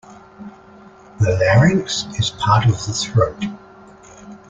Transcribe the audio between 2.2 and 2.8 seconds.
part of